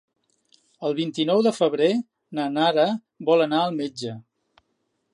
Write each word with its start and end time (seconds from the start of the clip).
El 0.89 0.95
vint-i-nou 0.99 1.43
de 1.49 1.51
febrer 1.57 1.91
na 2.39 2.49
Nara 2.57 2.89
vol 3.31 3.49
anar 3.49 3.63
al 3.67 3.81
metge. 3.83 4.19